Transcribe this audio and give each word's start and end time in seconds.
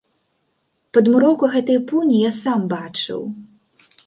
Падмуроўку 0.97 1.45
гэтай 1.57 1.77
пуні 1.93 2.17
я 2.23 2.31
сам 2.41 2.59
бачыў. 2.73 3.21